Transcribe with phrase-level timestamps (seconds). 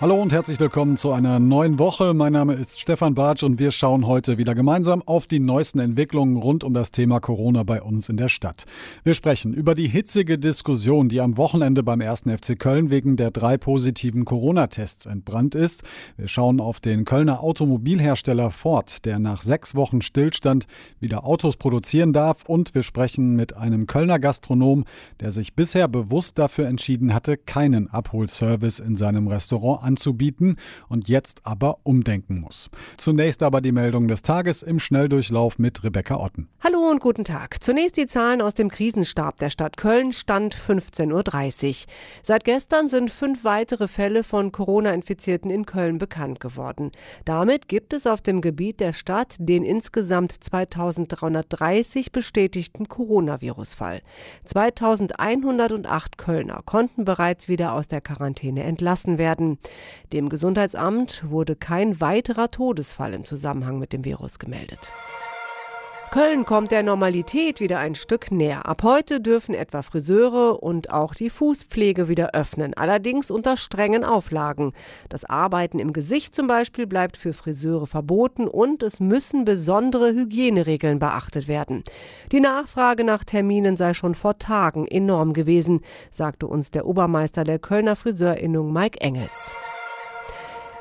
[0.00, 2.14] Hallo und herzlich willkommen zu einer neuen Woche.
[2.14, 6.36] Mein Name ist Stefan Bartsch und wir schauen heute wieder gemeinsam auf die neuesten Entwicklungen
[6.36, 8.64] rund um das Thema Corona bei uns in der Stadt.
[9.02, 12.26] Wir sprechen über die hitzige Diskussion, die am Wochenende beim 1.
[12.40, 15.82] FC Köln wegen der drei positiven Corona-Tests entbrannt ist.
[16.16, 20.68] Wir schauen auf den Kölner Automobilhersteller Ford, der nach sechs Wochen Stillstand
[21.00, 22.44] wieder Autos produzieren darf.
[22.46, 24.84] Und wir sprechen mit einem Kölner Gastronom,
[25.18, 30.56] der sich bisher bewusst dafür entschieden hatte, keinen Abholservice in seinem Restaurant anzubieten
[30.88, 32.70] und jetzt aber umdenken muss.
[32.98, 36.48] Zunächst aber die Meldung des Tages im Schnelldurchlauf mit Rebecca Otten.
[36.62, 37.62] Hallo und guten Tag.
[37.62, 41.92] Zunächst die Zahlen aus dem Krisenstab der Stadt Köln, Stand 15.30 Uhr.
[42.22, 46.92] Seit gestern sind fünf weitere Fälle von Corona-Infizierten in Köln bekannt geworden.
[47.24, 54.02] Damit gibt es auf dem Gebiet der Stadt den insgesamt 2330 bestätigten Coronavirus-Fall.
[54.44, 59.58] 2108 Kölner konnten bereits wieder aus der Quarantäne entlassen werden.
[60.12, 64.90] Dem Gesundheitsamt wurde kein weiterer Todesfall im Zusammenhang mit dem Virus gemeldet.
[66.10, 68.64] Köln kommt der Normalität wieder ein Stück näher.
[68.64, 74.72] Ab heute dürfen etwa Friseure und auch die Fußpflege wieder öffnen, allerdings unter strengen Auflagen.
[75.10, 80.98] Das Arbeiten im Gesicht zum Beispiel bleibt für Friseure verboten und es müssen besondere Hygieneregeln
[80.98, 81.84] beachtet werden.
[82.32, 87.58] Die Nachfrage nach Terminen sei schon vor Tagen enorm gewesen, sagte uns der Obermeister der
[87.58, 89.52] Kölner Friseurinnung Mike Engels.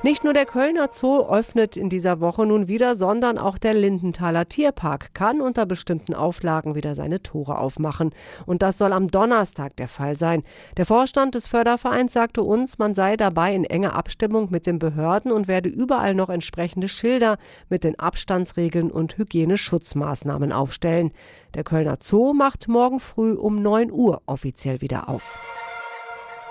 [0.07, 4.47] Nicht nur der Kölner Zoo öffnet in dieser Woche nun wieder, sondern auch der Lindenthaler
[4.47, 8.11] Tierpark kann unter bestimmten Auflagen wieder seine Tore aufmachen.
[8.45, 10.43] Und das soll am Donnerstag der Fall sein.
[10.77, 15.33] Der Vorstand des Fördervereins sagte uns, man sei dabei in enger Abstimmung mit den Behörden
[15.33, 21.11] und werde überall noch entsprechende Schilder mit den Abstandsregeln und Hygieneschutzmaßnahmen aufstellen.
[21.53, 25.66] Der Kölner Zoo macht morgen früh um 9 Uhr offiziell wieder auf.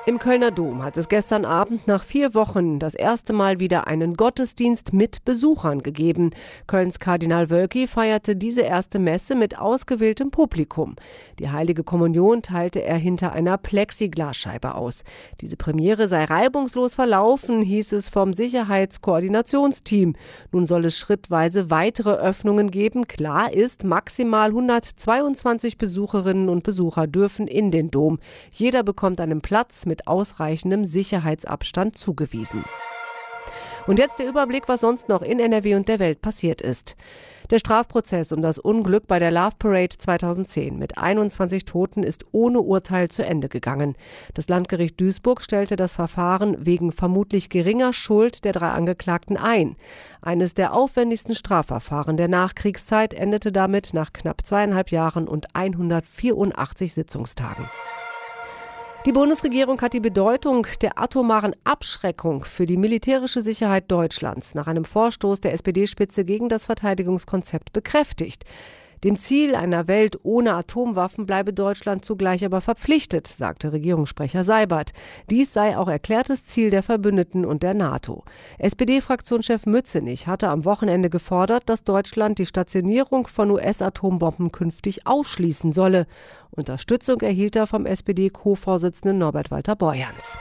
[0.09, 4.15] Im Kölner Dom hat es gestern Abend nach vier Wochen das erste Mal wieder einen
[4.15, 6.31] Gottesdienst mit Besuchern gegeben.
[6.69, 10.95] Kölns Kardinal Wölki feierte diese erste Messe mit ausgewähltem Publikum.
[11.41, 15.03] Die heilige Kommunion teilte er hinter einer Plexiglasscheibe aus.
[15.41, 20.15] Diese Premiere sei reibungslos verlaufen, hieß es vom Sicherheitskoordinationsteam.
[20.53, 23.09] Nun soll es schrittweise weitere Öffnungen geben.
[23.09, 28.21] Klar ist, maximal 122 Besucherinnen und Besucher dürfen in den Dom.
[28.53, 32.65] Jeder bekommt einen Platz mit mit ausreichendem Sicherheitsabstand zugewiesen.
[33.87, 36.97] Und jetzt der Überblick, was sonst noch in NRW und der Welt passiert ist.
[37.51, 42.61] Der Strafprozess um das Unglück bei der Love Parade 2010 mit 21 Toten ist ohne
[42.61, 43.95] Urteil zu Ende gegangen.
[44.35, 49.77] Das Landgericht Duisburg stellte das Verfahren wegen vermutlich geringer Schuld der drei Angeklagten ein.
[50.21, 57.65] Eines der aufwendigsten Strafverfahren der Nachkriegszeit endete damit nach knapp zweieinhalb Jahren und 184 Sitzungstagen.
[59.07, 64.85] Die Bundesregierung hat die Bedeutung der atomaren Abschreckung für die militärische Sicherheit Deutschlands nach einem
[64.85, 68.45] Vorstoß der SPD-Spitze gegen das Verteidigungskonzept bekräftigt.
[69.05, 74.93] Dem Ziel einer Welt ohne Atomwaffen bleibe Deutschland zugleich aber verpflichtet, sagte Regierungssprecher Seibert.
[75.31, 78.25] Dies sei auch erklärtes Ziel der Verbündeten und der NATO.
[78.59, 86.07] SPD-Fraktionschef Mützenich hatte am Wochenende gefordert, dass Deutschland die Stationierung von US-Atombomben künftig ausschließen solle.
[86.51, 90.37] Unterstützung erhielt er vom SPD-Co-Vorsitzenden Norbert Walter Borjans.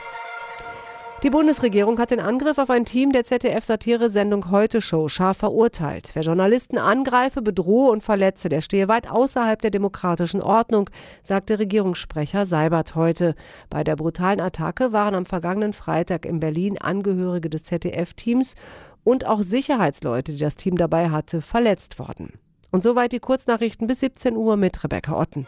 [1.22, 6.10] Die Bundesregierung hat den Angriff auf ein Team der ZDF-Satire-Sendung Heute Show scharf verurteilt.
[6.12, 10.90] Wer Journalisten angreife, bedrohe und verletze, der stehe weit außerhalb der demokratischen Ordnung,
[11.22, 13.34] sagte Regierungssprecher Seibert heute.
[13.70, 18.54] Bei der brutalen Attacke waren am vergangenen Freitag in Berlin Angehörige des ZDF-Teams
[19.02, 22.34] und auch Sicherheitsleute, die das Team dabei hatte, verletzt worden.
[22.70, 25.46] Und soweit die Kurznachrichten bis 17 Uhr mit Rebecca Otten.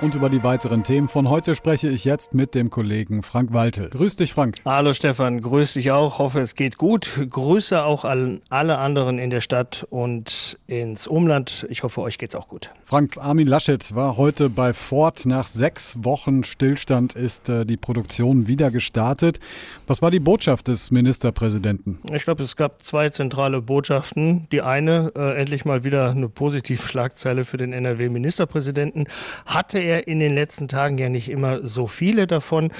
[0.00, 3.90] Und über die weiteren Themen von heute spreche ich jetzt mit dem Kollegen Frank Waltel.
[3.90, 4.56] Grüß dich, Frank.
[4.64, 6.18] Hallo Stefan, grüß dich auch.
[6.18, 7.08] Hoffe, es geht gut.
[7.30, 11.64] Grüße auch an alle anderen in der Stadt und ins Umland.
[11.70, 12.70] Ich hoffe, euch geht's auch gut.
[12.84, 15.26] Frank, Armin Laschet war heute bei Ford.
[15.26, 19.38] Nach sechs Wochen Stillstand ist äh, die Produktion wieder gestartet.
[19.86, 22.00] Was war die Botschaft des Ministerpräsidenten?
[22.12, 24.48] Ich glaube, es gab zwei zentrale Botschaften.
[24.50, 29.06] Die eine, äh, endlich mal wieder eine positive Schlagzeile für den NRW-Ministerpräsidenten.
[29.46, 32.72] Hatte er in den letzten Tagen ja nicht immer so viele davon,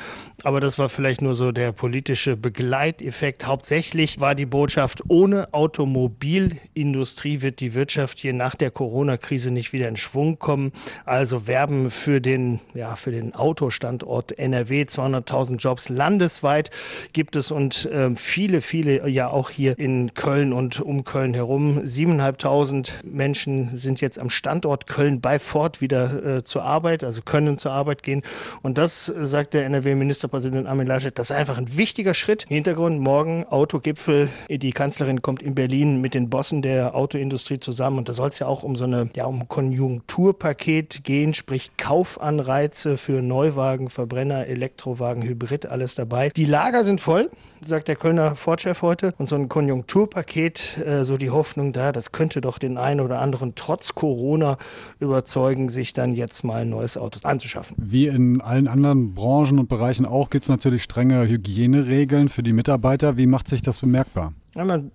[0.42, 3.46] aber das war vielleicht nur so der politische Begleiteffekt.
[3.46, 9.88] Hauptsächlich war die Botschaft, ohne Automobilindustrie wird die Wirtschaft hier nach der Corona-Krise nicht wieder
[9.88, 10.72] in Schwung kommen.
[11.04, 14.82] Also werben für den, ja, für den Autostandort NRW.
[14.82, 16.70] 200.000 Jobs landesweit
[17.12, 21.80] gibt es und äh, viele, viele ja auch hier in Köln und um Köln herum.
[21.80, 27.22] 7.500 Menschen sind jetzt am Standort Köln bei Ford wieder äh, zur Arbeit Arbeit, also
[27.22, 28.22] können zur Arbeit gehen.
[28.62, 32.46] Und das, sagt der NRW-Ministerpräsident Armin Laschet, das ist einfach ein wichtiger Schritt.
[32.48, 34.28] Hintergrund, morgen Autogipfel.
[34.48, 37.98] Die Kanzlerin kommt in Berlin mit den Bossen der Autoindustrie zusammen.
[37.98, 42.96] Und da soll es ja auch um so eine, ja, um Konjunkturpaket gehen, sprich Kaufanreize
[42.96, 46.28] für Neuwagen, Verbrenner, Elektrowagen, Hybrid, alles dabei.
[46.30, 47.28] Die Lager sind voll,
[47.64, 49.14] sagt der Kölner Ford-Chef heute.
[49.18, 53.18] Und so ein Konjunkturpaket, äh, so die Hoffnung da, das könnte doch den einen oder
[53.20, 54.58] anderen trotz Corona
[55.00, 57.76] überzeugen, sich dann jetzt mal ein neues Auto anzuschaffen.
[57.80, 62.52] Wie in allen anderen Branchen und Bereichen auch gibt es natürlich strenge Hygieneregeln für die
[62.52, 63.16] Mitarbeiter.
[63.16, 64.34] Wie macht sich das bemerkbar?
[64.54, 64.90] Ja, man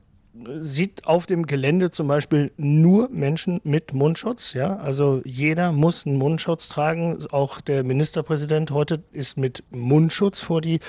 [0.60, 4.54] sieht auf dem Gelände zum Beispiel nur Menschen mit Mundschutz.
[4.54, 7.20] Ja, also jeder muss einen Mundschutz tragen.
[7.32, 10.80] Auch der Ministerpräsident heute ist mit Mundschutz vor die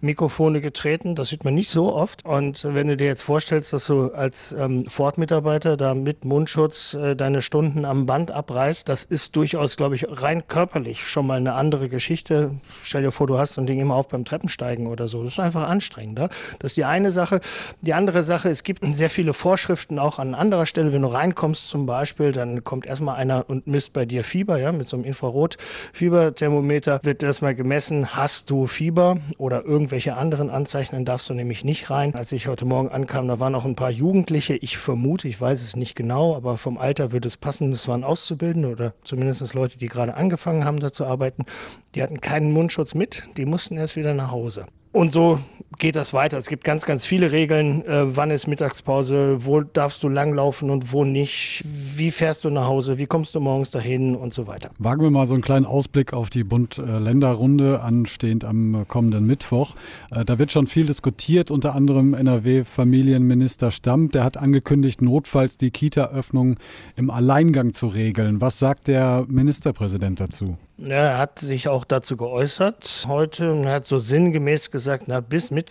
[0.00, 1.14] Mikrofone getreten.
[1.14, 2.24] Das sieht man nicht so oft.
[2.24, 7.16] Und wenn du dir jetzt vorstellst, dass du als ähm, Ford-Mitarbeiter da mit Mundschutz äh,
[7.16, 11.54] deine Stunden am Band abreißt, das ist durchaus, glaube ich, rein körperlich schon mal eine
[11.54, 12.60] andere Geschichte.
[12.82, 15.22] Stell dir vor, du hast so ein Ding immer auf beim Treppensteigen oder so.
[15.22, 16.28] Das ist einfach anstrengender.
[16.58, 17.40] Das ist die eine Sache.
[17.80, 20.92] Die andere Sache, es gibt ein sehr viele Vorschriften auch an anderer Stelle.
[20.92, 24.72] Wenn du reinkommst zum Beispiel, dann kommt erstmal einer und misst bei dir Fieber, ja,
[24.72, 31.06] mit so einem Infrarot-Fieberthermometer wird erstmal gemessen, hast du Fieber oder irgendwelche anderen Anzeichen, dann
[31.06, 32.14] darfst du nämlich nicht rein.
[32.14, 35.62] Als ich heute Morgen ankam, da waren auch ein paar Jugendliche, ich vermute, ich weiß
[35.62, 39.78] es nicht genau, aber vom Alter würde es passen, das waren Auszubildende oder zumindest Leute,
[39.78, 41.46] die gerade angefangen haben, da zu arbeiten.
[41.94, 44.66] Die hatten keinen Mundschutz mit, die mussten erst wieder nach Hause.
[44.92, 45.38] Und so
[45.80, 46.38] geht das weiter.
[46.38, 47.84] Es gibt ganz, ganz viele Regeln.
[47.84, 49.44] Äh, wann ist Mittagspause?
[49.44, 51.64] Wo darfst du langlaufen und wo nicht?
[51.64, 52.98] Wie fährst du nach Hause?
[52.98, 54.70] Wie kommst du morgens dahin und so weiter?
[54.78, 59.74] Wagen wir mal so einen kleinen Ausblick auf die Bund-Länder-Runde anstehend am kommenden Mittwoch.
[60.10, 64.10] Äh, da wird schon viel diskutiert, unter anderem NRW-Familienminister Stamm.
[64.10, 66.56] Der hat angekündigt, notfalls die Kita-Öffnung
[66.94, 68.40] im Alleingang zu regeln.
[68.40, 70.56] Was sagt der Ministerpräsident dazu?
[70.82, 75.69] Er hat sich auch dazu geäußert heute und hat so sinngemäß gesagt, na, bis Mittwoch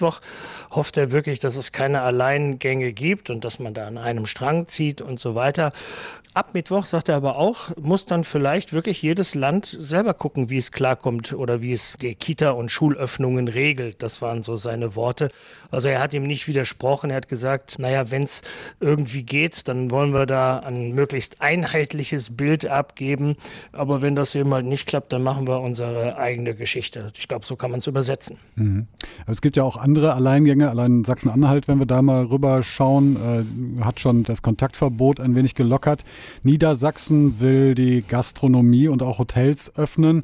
[0.71, 4.67] hofft er wirklich, dass es keine Alleingänge gibt und dass man da an einem Strang
[4.67, 5.71] zieht und so weiter.
[6.35, 10.57] Ab Mittwoch, sagt er aber auch, muss dann vielleicht wirklich jedes Land selber gucken, wie
[10.57, 14.03] es klarkommt oder wie es die Kita- und Schulöffnungen regelt.
[14.03, 15.31] Das waren so seine Worte.
[15.71, 17.09] Also er hat ihm nicht widersprochen.
[17.09, 18.43] Er hat gesagt, naja, wenn es
[18.79, 23.35] irgendwie geht, dann wollen wir da ein möglichst einheitliches Bild abgeben.
[23.71, 27.11] Aber wenn das eben halt nicht klappt, dann machen wir unsere eigene Geschichte.
[27.17, 28.37] Ich glaube, so kann man es übersetzen.
[28.55, 28.85] Mhm.
[29.25, 30.69] Es gibt ja auch andere Alleingänge.
[30.69, 35.55] Allein Sachsen-Anhalt, wenn wir da mal rüber schauen, äh, hat schon das Kontaktverbot ein wenig
[35.55, 36.03] gelockert.
[36.43, 40.23] Niedersachsen will die Gastronomie und auch Hotels öffnen.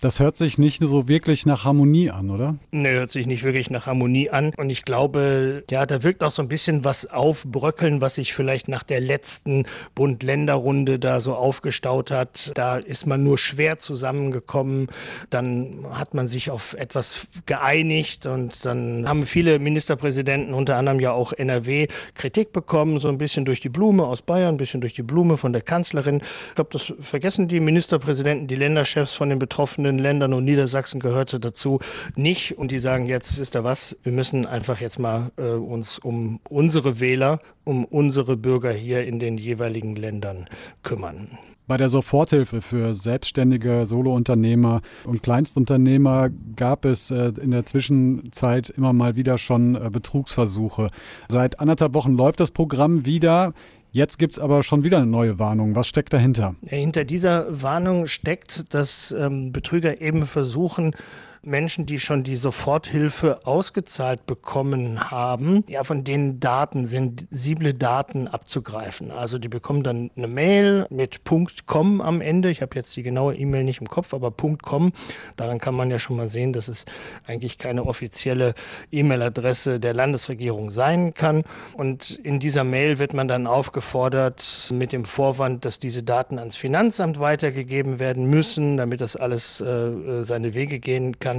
[0.00, 2.56] Das hört sich nicht so wirklich nach Harmonie an, oder?
[2.70, 4.52] Nee, hört sich nicht wirklich nach Harmonie an.
[4.56, 8.68] Und ich glaube, ja, da wirkt auch so ein bisschen was aufbröckeln, was sich vielleicht
[8.68, 9.64] nach der letzten
[9.94, 12.52] Bund-Länder-Runde da so aufgestaut hat.
[12.54, 14.88] Da ist man nur schwer zusammengekommen.
[15.30, 21.12] Dann hat man sich auf etwas geeinigt und dann haben viele Ministerpräsidenten, unter anderem ja
[21.12, 24.94] auch NRW, Kritik bekommen, so ein bisschen durch die Blume aus Bayern, ein bisschen durch
[24.94, 26.20] die Blume von der Kanzlerin.
[26.50, 31.00] Ich glaube, das vergessen die Ministerpräsidenten, die Länderchefs von den betroffenen betroffenen Ländern und Niedersachsen
[31.00, 31.78] gehörte dazu
[32.16, 32.58] nicht.
[32.58, 36.40] Und die sagen jetzt, wisst ihr was, wir müssen einfach jetzt mal äh, uns um
[36.48, 40.46] unsere Wähler, um unsere Bürger hier in den jeweiligen Ländern
[40.82, 41.28] kümmern.
[41.68, 48.92] Bei der Soforthilfe für selbstständige Solounternehmer und Kleinstunternehmer gab es äh, in der Zwischenzeit immer
[48.92, 50.90] mal wieder schon äh, Betrugsversuche.
[51.28, 53.52] Seit anderthalb Wochen läuft das Programm wieder.
[53.96, 55.74] Jetzt gibt es aber schon wieder eine neue Warnung.
[55.74, 56.54] Was steckt dahinter?
[56.60, 60.94] Hinter dieser Warnung steckt, dass ähm, Betrüger eben versuchen,
[61.46, 69.12] Menschen, die schon die Soforthilfe ausgezahlt bekommen haben, ja, von denen Daten, sensible Daten abzugreifen.
[69.12, 71.20] Also die bekommen dann eine Mail mit
[71.66, 72.50] .com am Ende.
[72.50, 74.92] Ich habe jetzt die genaue E-Mail nicht im Kopf, aber .com.
[75.36, 76.84] Daran kann man ja schon mal sehen, dass es
[77.26, 78.54] eigentlich keine offizielle
[78.90, 81.44] E-Mail-Adresse der Landesregierung sein kann.
[81.74, 86.56] Und in dieser Mail wird man dann aufgefordert mit dem Vorwand, dass diese Daten ans
[86.56, 91.35] Finanzamt weitergegeben werden müssen, damit das alles äh, seine Wege gehen kann.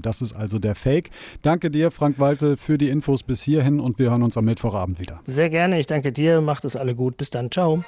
[0.00, 1.10] Das ist also der Fake.
[1.42, 4.98] Danke dir, Frank Waltel, für die Infos bis hierhin und wir hören uns am Mittwochabend
[4.98, 5.20] wieder.
[5.26, 6.40] Sehr gerne, ich danke dir.
[6.40, 7.18] Macht es alle gut.
[7.18, 7.50] Bis dann.
[7.50, 7.84] Ciao.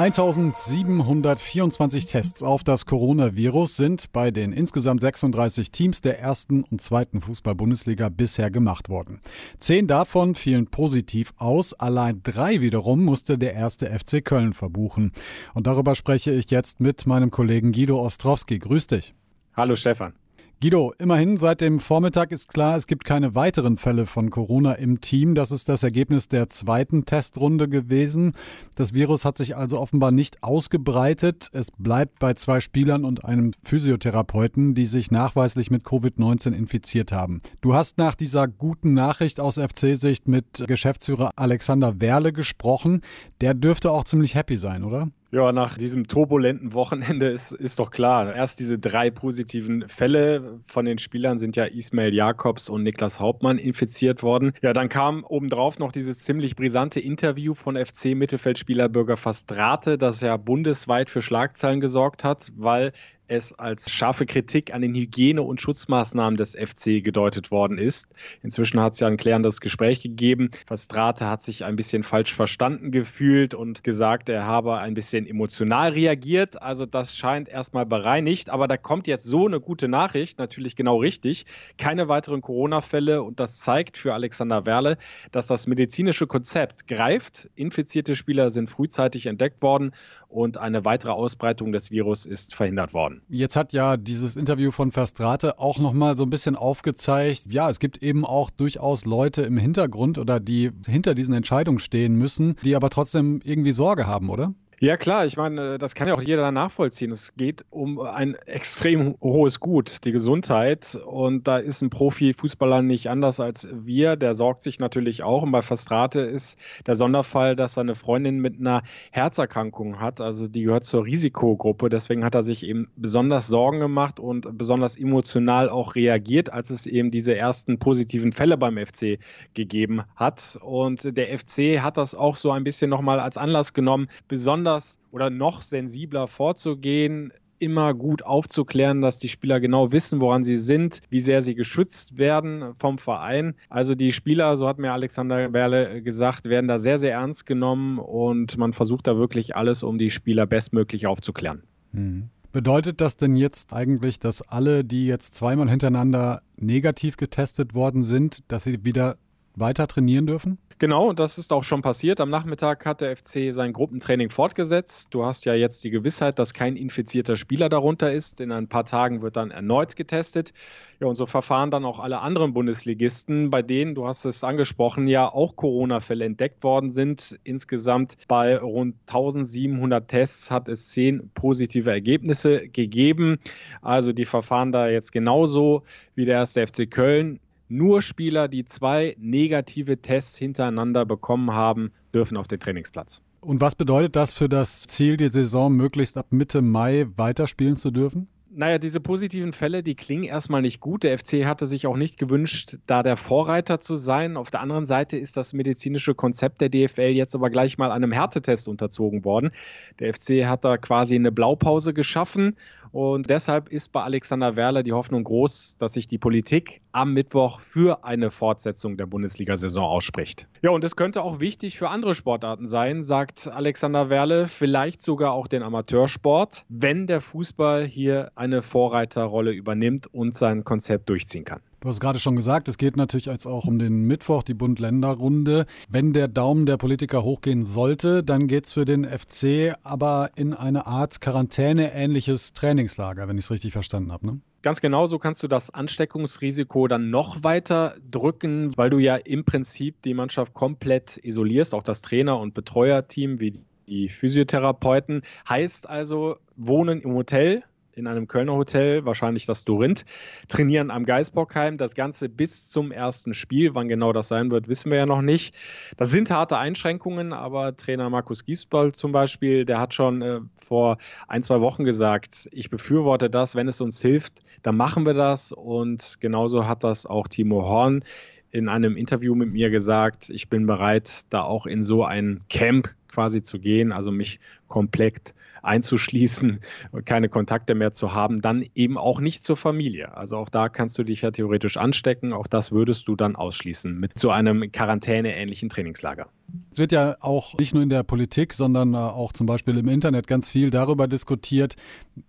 [0.00, 7.20] 1724 Tests auf das Coronavirus sind bei den insgesamt 36 Teams der ersten und zweiten
[7.20, 9.20] Fußball-Bundesliga bisher gemacht worden.
[9.58, 15.12] Zehn davon fielen positiv aus, allein drei wiederum musste der erste FC Köln verbuchen.
[15.52, 18.58] Und darüber spreche ich jetzt mit meinem Kollegen Guido Ostrowski.
[18.58, 19.14] Grüß dich.
[19.54, 20.14] Hallo Stefan.
[20.62, 25.00] Guido, immerhin seit dem Vormittag ist klar, es gibt keine weiteren Fälle von Corona im
[25.00, 25.34] Team.
[25.34, 28.32] Das ist das Ergebnis der zweiten Testrunde gewesen.
[28.74, 31.48] Das Virus hat sich also offenbar nicht ausgebreitet.
[31.54, 37.40] Es bleibt bei zwei Spielern und einem Physiotherapeuten, die sich nachweislich mit Covid-19 infiziert haben.
[37.62, 43.00] Du hast nach dieser guten Nachricht aus FC-Sicht mit Geschäftsführer Alexander Werle gesprochen.
[43.40, 45.08] Der dürfte auch ziemlich happy sein, oder?
[45.32, 48.34] Ja, nach diesem turbulenten Wochenende ist, ist doch klar.
[48.34, 53.56] Erst diese drei positiven Fälle von den Spielern sind ja Ismail Jakobs und Niklas Hauptmann
[53.58, 54.52] infiziert worden.
[54.60, 60.36] Ja, dann kam obendrauf noch dieses ziemlich brisante Interview von FC-Mittelfeldspieler Bürger Fastrate, das ja
[60.36, 62.92] bundesweit für Schlagzeilen gesorgt hat, weil
[63.30, 68.08] es als scharfe Kritik an den Hygiene- und Schutzmaßnahmen des FC gedeutet worden ist.
[68.42, 70.50] Inzwischen hat es ja ein klärendes Gespräch gegeben.
[70.66, 75.92] Fastrate hat sich ein bisschen falsch verstanden gefühlt und gesagt, er habe ein bisschen emotional
[75.92, 76.60] reagiert.
[76.60, 78.50] Also das scheint erstmal bereinigt.
[78.50, 81.46] Aber da kommt jetzt so eine gute Nachricht, natürlich genau richtig.
[81.78, 84.98] Keine weiteren Corona-Fälle und das zeigt für Alexander Werle,
[85.30, 87.48] dass das medizinische Konzept greift.
[87.54, 89.92] Infizierte Spieler sind frühzeitig entdeckt worden
[90.26, 93.19] und eine weitere Ausbreitung des Virus ist verhindert worden.
[93.28, 97.78] Jetzt hat ja dieses Interview von Verstrate auch nochmal so ein bisschen aufgezeigt, ja, es
[97.78, 102.74] gibt eben auch durchaus Leute im Hintergrund oder die hinter diesen Entscheidungen stehen müssen, die
[102.74, 104.54] aber trotzdem irgendwie Sorge haben, oder?
[104.82, 107.10] Ja, klar, ich meine, das kann ja auch jeder nachvollziehen.
[107.10, 110.98] Es geht um ein extrem hohes Gut, die Gesundheit.
[111.04, 114.16] Und da ist ein Profifußballer nicht anders als wir.
[114.16, 115.42] Der sorgt sich natürlich auch.
[115.42, 120.22] Und bei Fastrate ist der Sonderfall, dass seine Freundin mit einer Herzerkrankung hat.
[120.22, 121.90] Also die gehört zur Risikogruppe.
[121.90, 126.86] Deswegen hat er sich eben besonders Sorgen gemacht und besonders emotional auch reagiert, als es
[126.86, 129.18] eben diese ersten positiven Fälle beim FC
[129.52, 130.58] gegeben hat.
[130.62, 134.98] Und der FC hat das auch so ein bisschen nochmal als Anlass genommen, besonders anders
[135.10, 141.02] oder noch sensibler vorzugehen, immer gut aufzuklären, dass die Spieler genau wissen, woran sie sind,
[141.10, 143.54] wie sehr sie geschützt werden vom Verein.
[143.68, 147.98] Also die Spieler, so hat mir Alexander Berle gesagt, werden da sehr, sehr ernst genommen
[147.98, 151.64] und man versucht da wirklich alles, um die Spieler bestmöglich aufzuklären.
[151.92, 152.30] Mhm.
[152.52, 158.40] Bedeutet das denn jetzt eigentlich, dass alle, die jetzt zweimal hintereinander negativ getestet worden sind,
[158.48, 159.18] dass sie wieder
[159.54, 160.58] weiter trainieren dürfen?
[160.80, 162.22] Genau, das ist auch schon passiert.
[162.22, 165.08] Am Nachmittag hat der FC sein Gruppentraining fortgesetzt.
[165.10, 168.40] Du hast ja jetzt die Gewissheit, dass kein infizierter Spieler darunter ist.
[168.40, 170.54] In ein paar Tagen wird dann erneut getestet.
[170.98, 175.06] Ja, und so verfahren dann auch alle anderen Bundesligisten, bei denen, du hast es angesprochen,
[175.06, 177.38] ja auch Corona-Fälle entdeckt worden sind.
[177.44, 183.36] Insgesamt bei rund 1700 Tests hat es zehn positive Ergebnisse gegeben.
[183.82, 185.82] Also die verfahren da jetzt genauso
[186.14, 187.38] wie der erste FC Köln.
[187.72, 193.22] Nur Spieler, die zwei negative Tests hintereinander bekommen haben, dürfen auf den Trainingsplatz.
[193.40, 197.92] Und was bedeutet das für das Ziel, die Saison möglichst ab Mitte Mai weiterspielen zu
[197.92, 198.26] dürfen?
[198.52, 201.04] Naja, diese positiven Fälle, die klingen erstmal nicht gut.
[201.04, 204.36] Der FC hatte sich auch nicht gewünscht, da der Vorreiter zu sein.
[204.36, 208.10] Auf der anderen Seite ist das medizinische Konzept der DFL jetzt aber gleich mal einem
[208.10, 209.52] Härtetest unterzogen worden.
[210.00, 212.56] Der FC hat da quasi eine Blaupause geschaffen
[212.92, 217.60] und deshalb ist bei Alexander Werler die Hoffnung groß, dass sich die Politik am Mittwoch
[217.60, 220.48] für eine Fortsetzung der Bundesliga-Saison ausspricht.
[220.62, 225.32] Ja, und es könnte auch wichtig für andere Sportarten sein, sagt Alexander Werle, vielleicht sogar
[225.32, 231.60] auch den Amateursport, wenn der Fußball hier eine Vorreiterrolle übernimmt und sein Konzept durchziehen kann.
[231.82, 235.64] Du hast gerade schon gesagt, es geht natürlich jetzt auch um den Mittwoch, die Bund-Länder-Runde.
[235.88, 240.52] Wenn der Daumen der Politiker hochgehen sollte, dann geht es für den FC aber in
[240.52, 244.26] eine Art Quarantäne-ähnliches Trainingslager, wenn ich es richtig verstanden habe.
[244.26, 244.40] Ne?
[244.60, 249.46] Ganz genau so kannst du das Ansteckungsrisiko dann noch weiter drücken, weil du ja im
[249.46, 255.22] Prinzip die Mannschaft komplett isolierst, auch das Trainer- und Betreuerteam wie die Physiotherapeuten.
[255.48, 257.62] Heißt also, wohnen im Hotel,
[257.94, 260.04] in einem Kölner Hotel, wahrscheinlich das Dorint,
[260.48, 261.76] trainieren am Geisbockheim.
[261.76, 263.74] Das Ganze bis zum ersten Spiel.
[263.74, 265.54] Wann genau das sein wird, wissen wir ja noch nicht.
[265.96, 270.98] Das sind harte Einschränkungen, aber Trainer Markus Giesbold zum Beispiel, der hat schon äh, vor
[271.28, 275.52] ein, zwei Wochen gesagt, ich befürworte das, wenn es uns hilft, dann machen wir das.
[275.52, 278.04] Und genauso hat das auch Timo Horn
[278.52, 282.88] in einem Interview mit mir gesagt, ich bin bereit, da auch in so ein Camp
[283.08, 286.60] quasi zu gehen, also mich komplett einzuschließen,
[287.04, 290.16] keine Kontakte mehr zu haben, dann eben auch nicht zur Familie.
[290.16, 292.32] Also auch da kannst du dich ja theoretisch anstecken.
[292.32, 296.28] Auch das würdest du dann ausschließen mit so einem Quarantäne-ähnlichen Trainingslager.
[296.72, 299.88] Es wird ja auch nicht nur in der Politik, sondern äh, auch zum Beispiel im
[299.88, 301.76] Internet ganz viel darüber diskutiert,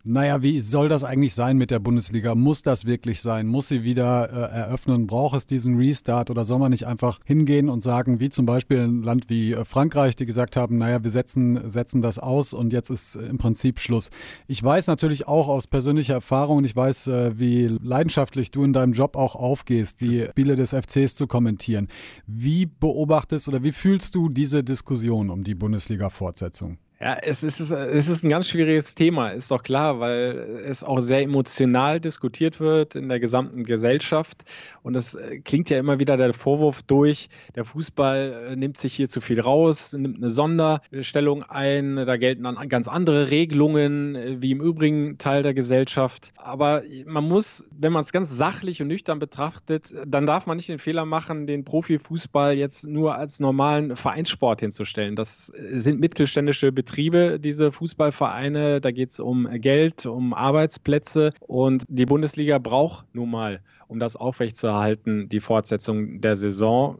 [0.04, 2.36] naja, wie soll das eigentlich sein mit der Bundesliga?
[2.36, 3.48] Muss das wirklich sein?
[3.48, 5.08] Muss sie wieder äh, eröffnen?
[5.08, 8.80] Braucht es diesen Restart oder soll man nicht einfach hingehen und sagen, wie zum Beispiel
[8.80, 12.74] ein Land wie äh, Frankreich, die gesagt haben, naja, wir setzen, setzen das aus und
[12.74, 14.10] jetzt ist im Prinzip Schluss.
[14.48, 19.16] Ich weiß natürlich auch aus persönlicher Erfahrung ich weiß, wie leidenschaftlich du in deinem Job
[19.16, 21.88] auch aufgehst, die Spiele des FCs zu kommentieren.
[22.28, 26.78] Wie beobachtest oder wie fühlst du diese Diskussion um die Bundesliga-Fortsetzung?
[27.02, 31.00] Ja, es ist, es ist ein ganz schwieriges Thema, ist doch klar, weil es auch
[31.00, 34.44] sehr emotional diskutiert wird in der gesamten Gesellschaft.
[34.84, 38.94] Und es äh, klingt ja immer wieder der Vorwurf durch, der Fußball äh, nimmt sich
[38.94, 44.38] hier zu viel raus, nimmt eine Sonderstellung ein, da gelten dann ganz andere Regelungen äh,
[44.40, 46.32] wie im übrigen Teil der Gesellschaft.
[46.36, 50.70] Aber man muss, wenn man es ganz sachlich und nüchtern betrachtet, dann darf man nicht
[50.70, 55.16] den Fehler machen, den Profifußball jetzt nur als normalen Vereinssport hinzustellen.
[55.16, 56.91] Das sind mittelständische Betriebe.
[56.92, 58.82] Betriebe, diese Fußballvereine.
[58.82, 61.32] Da geht es um Geld, um Arbeitsplätze.
[61.40, 66.98] Und die Bundesliga braucht nun mal, um das aufrechtzuerhalten, die Fortsetzung der Saison.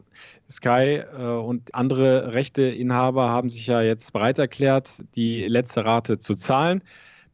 [0.50, 6.36] Sky äh, und andere Rechteinhaber haben sich ja jetzt bereit erklärt, die letzte Rate zu
[6.36, 6.82] zahlen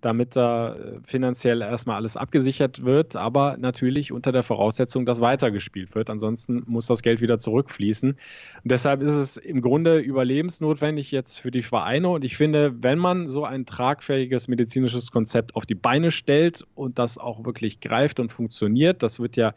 [0.00, 5.95] damit da äh, finanziell erstmal alles abgesichert wird, aber natürlich unter der Voraussetzung, dass weitergespielt
[5.95, 6.09] wird.
[6.09, 8.11] Ansonsten muss das Geld wieder zurückfließen.
[8.11, 8.19] Und
[8.64, 12.11] deshalb ist es im Grunde überlebensnotwendig jetzt für die Vereine.
[12.11, 16.99] Und ich finde, wenn man so ein tragfähiges medizinisches Konzept auf die Beine stellt und
[16.99, 19.55] das auch wirklich greift und funktioniert, das wird ja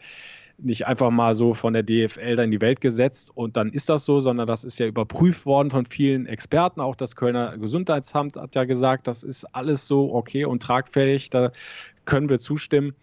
[0.64, 3.90] nicht einfach mal so von der DFL da in die Welt gesetzt und dann ist
[3.90, 6.82] das so, sondern das ist ja überprüft worden von vielen Experten.
[6.82, 11.52] Auch das Kölner Gesundheitsamt hat ja gesagt, das ist alles so okay und tragfähig, da
[12.06, 12.94] können wir zustimmen.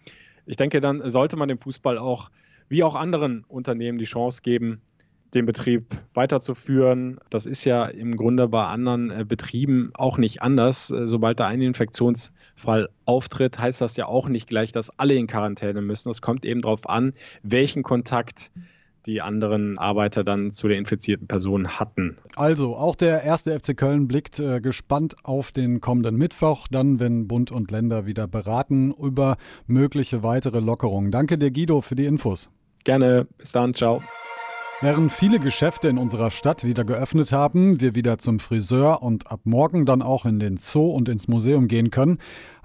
[0.45, 2.29] Ich denke, dann sollte man dem Fußball auch
[2.69, 4.81] wie auch anderen Unternehmen die Chance geben,
[5.33, 7.19] den Betrieb weiterzuführen.
[7.29, 10.89] Das ist ja im Grunde bei anderen äh, Betrieben auch nicht anders.
[10.89, 15.27] Äh, sobald da ein Infektionsfall auftritt, heißt das ja auch nicht gleich, dass alle in
[15.27, 16.09] Quarantäne müssen.
[16.09, 17.13] Es kommt eben darauf an,
[17.43, 18.51] welchen Kontakt
[19.05, 22.17] die anderen Arbeiter dann zu der infizierten Person hatten.
[22.35, 27.27] Also, auch der erste FC Köln blickt äh, gespannt auf den kommenden Mittwoch, dann, wenn
[27.27, 29.37] Bund und Länder wieder beraten über
[29.67, 31.11] mögliche weitere Lockerungen.
[31.11, 32.49] Danke dir, Guido, für die Infos.
[32.83, 33.27] Gerne.
[33.37, 33.73] Bis dann.
[33.73, 34.01] Ciao.
[34.81, 39.41] Während viele Geschäfte in unserer Stadt wieder geöffnet haben, wir wieder zum Friseur und ab
[39.43, 42.17] morgen dann auch in den Zoo und ins Museum gehen können,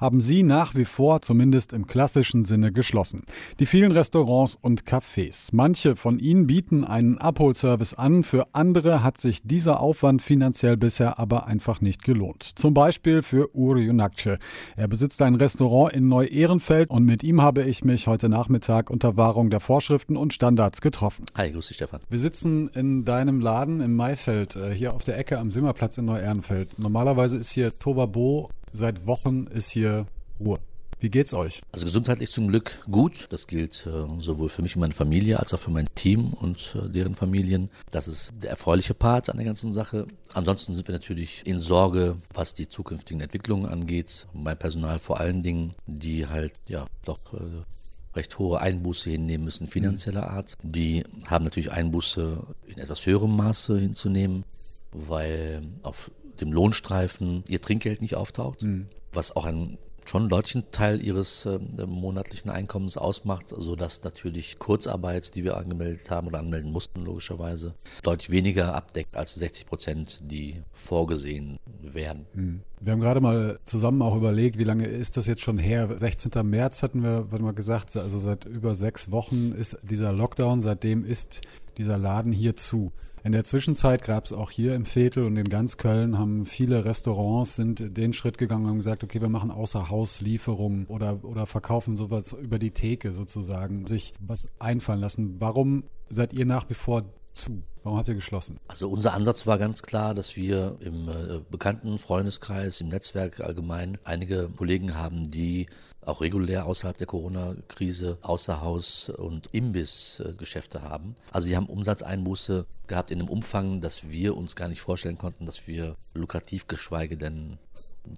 [0.04, 3.22] haben sie nach wie vor zumindest im klassischen Sinne geschlossen.
[3.58, 5.48] Die vielen Restaurants und Cafés.
[5.52, 11.18] Manche von ihnen bieten einen Abholservice an, für andere hat sich dieser Aufwand finanziell bisher
[11.18, 12.42] aber einfach nicht gelohnt.
[12.42, 14.38] Zum Beispiel für Uri Unakce.
[14.76, 19.16] Er besitzt ein Restaurant in Neu-Ehrenfeld und mit ihm habe ich mich heute Nachmittag unter
[19.16, 21.24] Wahrung der Vorschriften und Standards getroffen.
[21.34, 22.00] Hi, grüß dich Stefan.
[22.10, 26.04] Wir sitzen in deinem Laden im Maifeld, äh, hier auf der Ecke am Simmerplatz in
[26.04, 26.78] Neu-Ehrenfeld.
[26.78, 30.04] Normalerweise ist hier Tobabo Seit Wochen ist hier
[30.40, 30.58] Ruhe.
[30.98, 31.62] Wie geht's euch?
[31.70, 33.28] Also gesundheitlich zum Glück gut.
[33.30, 36.74] Das gilt äh, sowohl für mich und meine Familie als auch für mein Team und
[36.74, 37.70] äh, deren Familien.
[37.92, 40.08] Das ist der erfreuliche Part an der ganzen Sache.
[40.32, 44.26] Ansonsten sind wir natürlich in Sorge, was die zukünftigen Entwicklungen angeht.
[44.32, 49.68] Mein Personal vor allen Dingen, die halt ja doch äh, recht hohe Einbuße hinnehmen müssen,
[49.68, 50.54] finanzieller Art.
[50.64, 54.42] Die haben natürlich Einbuße in etwas höherem Maße hinzunehmen,
[54.90, 56.10] weil auf
[56.40, 58.88] dem Lohnstreifen ihr Trinkgeld nicht auftaucht, mhm.
[59.12, 65.34] was auch ein schon deutlichen Teil ihres äh, monatlichen Einkommens ausmacht, so dass natürlich Kurzarbeit,
[65.34, 70.62] die wir angemeldet haben oder anmelden mussten, logischerweise, deutlich weniger abdeckt als 60 Prozent, die
[70.72, 72.26] vorgesehen werden.
[72.34, 72.60] Mhm.
[72.80, 75.88] Wir haben gerade mal zusammen auch überlegt, wie lange ist das jetzt schon her?
[75.96, 76.30] 16.
[76.46, 81.04] März hatten wir, wir mal gesagt, also seit über sechs Wochen ist dieser Lockdown, seitdem
[81.04, 81.40] ist
[81.78, 82.92] dieser Laden hier zu.
[83.24, 86.84] In der Zwischenzeit gab es auch hier im Viertel und in ganz Köln haben viele
[86.84, 91.96] Restaurants sind den Schritt gegangen und gesagt, okay, wir machen außer Hauslieferungen oder, oder verkaufen
[91.96, 95.40] sowas über die Theke sozusagen, sich was einfallen lassen.
[95.40, 97.04] Warum seid ihr nach wie vor
[97.34, 97.62] zu?
[97.82, 98.58] Warum habt ihr geschlossen?
[98.66, 103.98] Also unser Ansatz war ganz klar, dass wir im äh, bekannten Freundeskreis, im Netzwerk allgemein
[104.04, 105.66] einige Kollegen haben, die
[106.00, 111.16] auch regulär außerhalb der Corona-Krise Außerhaus- und Imbissgeschäfte haben.
[111.30, 115.46] Also sie haben Umsatzeinbuße gehabt in einem Umfang, dass wir uns gar nicht vorstellen konnten,
[115.46, 117.58] dass wir lukrativ geschweige denn,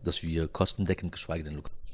[0.05, 1.86] dass wir kostendeckend geschweige denn lukrativ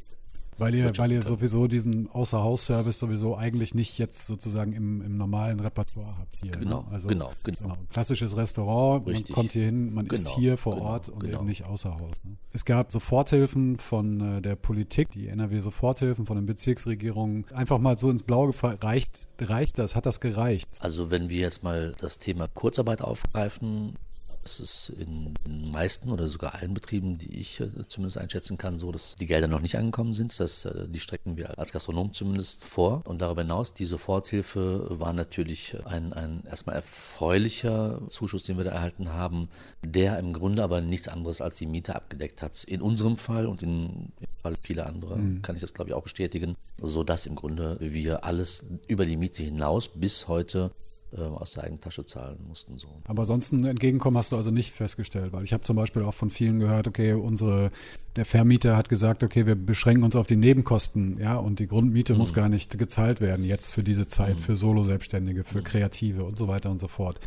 [0.62, 5.60] Weil ihr, weil ihr sowieso diesen Außerhaus-Service sowieso eigentlich nicht jetzt sozusagen im, im normalen
[5.60, 6.52] Repertoire habt hier.
[6.52, 6.58] Ne?
[6.58, 6.88] Genau, ne?
[6.92, 7.76] also, genau, genau, genau.
[7.90, 9.30] Klassisches Restaurant, Richtig.
[9.30, 11.38] man kommt hier hin, man genau, ist hier vor genau, Ort und genau.
[11.38, 12.24] eben nicht außer Haus.
[12.24, 12.36] Ne?
[12.52, 17.44] Es gab Soforthilfen von äh, der Politik, die NRW-Soforthilfen von den Bezirksregierungen.
[17.52, 19.96] Einfach mal so ins Blaue gefragt, reicht, reicht das?
[19.96, 20.68] Hat das gereicht?
[20.80, 23.96] Also wenn wir jetzt mal das Thema Kurzarbeit aufgreifen,
[24.44, 28.78] es ist in den meisten oder sogar allen Betrieben, die ich äh, zumindest einschätzen kann,
[28.78, 30.38] so, dass die Gelder noch nicht angekommen sind.
[30.38, 33.02] Das, äh, die strecken wir als Gastronom zumindest vor.
[33.06, 38.72] Und darüber hinaus, die Soforthilfe war natürlich ein, ein erstmal erfreulicher Zuschuss, den wir da
[38.72, 39.48] erhalten haben,
[39.84, 42.64] der im Grunde aber nichts anderes als die Miete abgedeckt hat.
[42.64, 45.42] In unserem Fall und in, im Fall vieler anderer mhm.
[45.42, 49.16] kann ich das, glaube ich, auch bestätigen, so dass im Grunde wir alles über die
[49.16, 50.72] Miete hinaus bis heute
[51.16, 52.78] aus der eigenen Tasche zahlen mussten.
[52.78, 52.88] So.
[53.04, 56.14] Aber sonst ein Entgegenkommen hast du also nicht festgestellt, weil ich habe zum Beispiel auch
[56.14, 57.70] von vielen gehört, okay, unsere,
[58.16, 62.14] der Vermieter hat gesagt, okay, wir beschränken uns auf die Nebenkosten, ja, und die Grundmiete
[62.14, 62.18] mhm.
[62.20, 64.42] muss gar nicht gezahlt werden jetzt für diese Zeit, mhm.
[64.42, 65.64] für Solo-Selbstständige, für mhm.
[65.64, 67.20] Kreative und so weiter und so fort.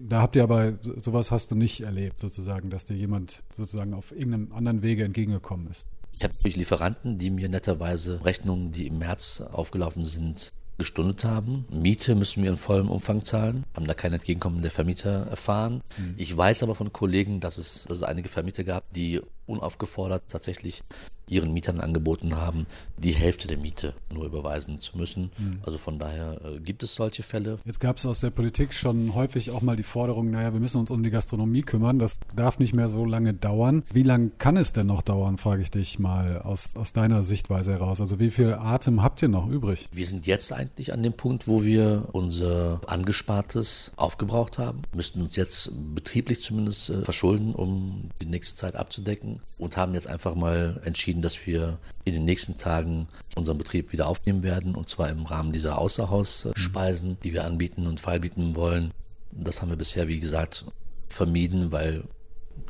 [0.00, 4.12] Da habt ihr aber, sowas hast du nicht erlebt, sozusagen, dass dir jemand sozusagen auf
[4.12, 5.86] irgendeinem anderen Wege entgegengekommen ist.
[6.12, 11.66] Ich habe natürlich Lieferanten, die mir netterweise Rechnungen, die im März aufgelaufen sind, gestundet haben.
[11.70, 15.82] Miete müssen wir in vollem Umfang zahlen, haben da kein Entgegenkommen der Vermieter erfahren.
[15.98, 16.14] Mhm.
[16.16, 20.82] Ich weiß aber von Kollegen, dass es, dass es einige Vermieter gab, die unaufgefordert tatsächlich
[21.30, 25.30] ihren Mietern angeboten haben, die Hälfte der Miete nur überweisen zu müssen.
[25.38, 25.60] Mhm.
[25.62, 27.58] Also von daher äh, gibt es solche Fälle.
[27.64, 30.78] Jetzt gab es aus der Politik schon häufig auch mal die Forderung, naja, wir müssen
[30.78, 33.84] uns um die Gastronomie kümmern, das darf nicht mehr so lange dauern.
[33.92, 37.72] Wie lange kann es denn noch dauern, frage ich dich mal aus, aus deiner Sichtweise
[37.72, 38.00] heraus.
[38.00, 39.88] Also wie viel Atem habt ihr noch übrig?
[39.92, 45.36] Wir sind jetzt eigentlich an dem Punkt, wo wir unser Angespartes aufgebraucht haben, müssten uns
[45.36, 50.80] jetzt betrieblich zumindest äh, verschulden, um die nächste Zeit abzudecken und haben jetzt einfach mal
[50.84, 55.26] entschieden, dass wir in den nächsten Tagen unseren Betrieb wieder aufnehmen werden und zwar im
[55.26, 58.92] Rahmen dieser Außerhausspeisen, die wir anbieten und feilbieten wollen.
[59.32, 60.64] Das haben wir bisher, wie gesagt,
[61.04, 62.04] vermieden, weil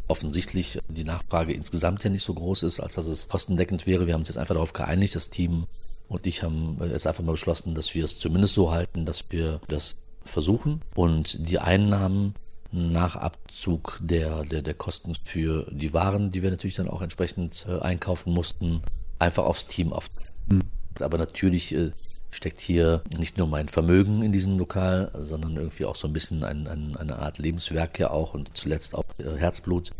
[0.07, 4.07] offensichtlich die Nachfrage insgesamt ja nicht so groß ist, als dass es kostendeckend wäre.
[4.07, 5.66] Wir haben uns jetzt einfach darauf geeinigt, das Team
[6.09, 9.61] und ich haben jetzt einfach mal beschlossen, dass wir es zumindest so halten, dass wir
[9.68, 12.35] das versuchen und die Einnahmen
[12.70, 17.66] nach Abzug der, der, der Kosten für die Waren, die wir natürlich dann auch entsprechend
[17.68, 18.83] äh, einkaufen mussten,
[19.18, 20.09] einfach aufs Team auf.
[20.46, 20.62] Mhm.
[21.00, 21.92] Aber natürlich äh,
[22.31, 26.44] steckt hier nicht nur mein Vermögen in diesem Lokal, sondern irgendwie auch so ein bisschen
[26.44, 29.92] ein, ein, eine Art Lebenswerk ja auch und zuletzt auch äh, Herzblut.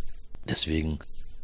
[0.49, 0.99] Deswegen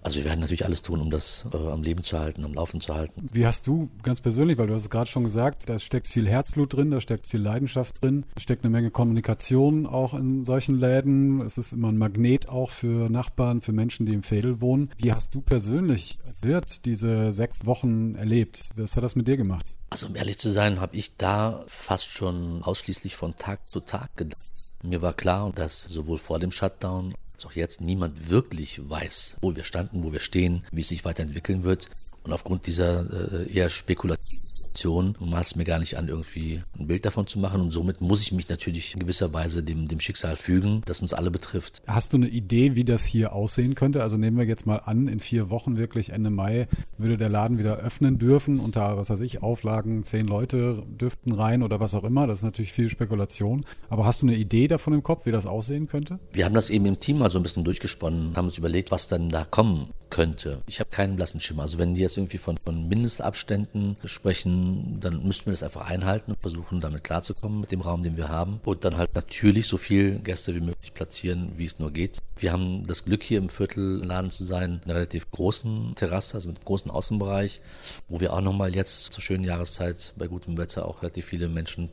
[0.04, 2.80] also wir werden natürlich alles tun, um das äh, am Leben zu halten, am Laufen
[2.82, 3.26] zu halten.
[3.32, 6.28] Wie hast du ganz persönlich, weil du hast es gerade schon gesagt, da steckt viel
[6.28, 10.78] Herzblut drin, da steckt viel Leidenschaft drin, da steckt eine Menge Kommunikation auch in solchen
[10.78, 11.40] Läden.
[11.40, 14.90] Es ist immer ein Magnet auch für Nachbarn, für Menschen, die im Fädel wohnen.
[14.98, 18.68] Wie hast du persönlich als Wirt diese sechs Wochen erlebt?
[18.76, 19.74] Was hat das mit dir gemacht?
[19.88, 24.14] Also um ehrlich zu sein, habe ich da fast schon ausschließlich von Tag zu Tag
[24.18, 24.42] gedacht.
[24.82, 29.64] Mir war klar, dass sowohl vor dem Shutdown auch jetzt niemand wirklich weiß, wo wir
[29.64, 31.88] standen, wo wir stehen, wie es sich weiterentwickeln wird.
[32.22, 34.43] Und aufgrund dieser äh, eher spekulativen
[34.74, 37.60] Situation maß es mir gar nicht an, irgendwie ein Bild davon zu machen.
[37.60, 41.14] Und somit muss ich mich natürlich in gewisser Weise dem, dem Schicksal fügen, das uns
[41.14, 41.82] alle betrifft.
[41.86, 44.02] Hast du eine Idee, wie das hier aussehen könnte?
[44.02, 46.66] Also nehmen wir jetzt mal an, in vier Wochen wirklich Ende Mai
[46.98, 48.58] würde der Laden wieder öffnen dürfen.
[48.58, 52.26] Unter, was weiß ich, Auflagen, zehn Leute dürften rein oder was auch immer.
[52.26, 53.64] Das ist natürlich viel Spekulation.
[53.88, 56.18] Aber hast du eine Idee davon im Kopf, wie das aussehen könnte?
[56.32, 59.06] Wir haben das eben im Team mal so ein bisschen durchgesponnen, haben uns überlegt, was
[59.06, 60.62] dann da kommen könnte.
[60.68, 61.62] Ich habe keinen blassen Schimmer.
[61.62, 66.30] Also wenn die jetzt irgendwie von, von Mindestabständen sprechen, dann müssten wir das einfach einhalten
[66.30, 68.60] und versuchen, damit klarzukommen mit dem Raum, den wir haben.
[68.64, 72.18] Und dann halt natürlich so viel Gäste wie möglich platzieren, wie es nur geht.
[72.36, 76.58] Wir haben das Glück, hier im Viertelladen zu sein, einer relativ großen Terrasse, also mit
[76.58, 77.60] einem großen Außenbereich,
[78.08, 81.90] wo wir auch nochmal jetzt zur schönen Jahreszeit bei gutem Wetter auch relativ viele Menschen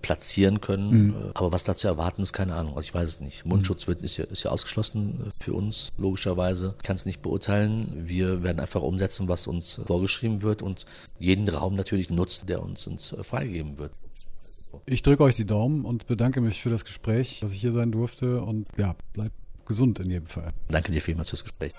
[0.00, 1.06] platzieren können.
[1.06, 1.14] Mhm.
[1.34, 2.76] Aber was da zu erwarten ist, keine Ahnung.
[2.76, 3.44] Also ich weiß es nicht.
[3.44, 6.74] Mundschutz wird, ist, ja, ist ja ausgeschlossen äh, für uns, logischerweise.
[6.78, 7.92] Ich kann es nicht beurteilen.
[7.96, 10.84] Wir werden einfach umsetzen, was uns vorgeschrieben wird und
[11.18, 13.92] jeden Raum natürlich nutzen, der uns, uns äh, freigegeben wird.
[14.86, 17.92] Ich drücke euch die Daumen und bedanke mich für das Gespräch, dass ich hier sein
[17.92, 20.52] durfte und ja, bleibt gesund in jedem Fall.
[20.68, 21.72] Danke dir vielmals fürs Gespräch.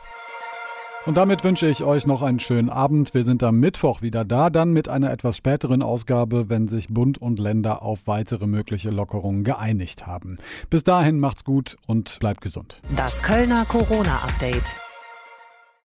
[1.05, 3.13] Und damit wünsche ich euch noch einen schönen Abend.
[3.13, 7.17] Wir sind am Mittwoch wieder da, dann mit einer etwas späteren Ausgabe, wenn sich Bund
[7.17, 10.37] und Länder auf weitere mögliche Lockerungen geeinigt haben.
[10.69, 12.81] Bis dahin macht's gut und bleibt gesund.
[12.95, 14.82] Das Kölner Corona-Update.